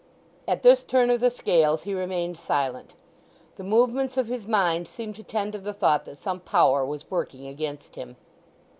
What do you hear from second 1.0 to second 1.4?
of the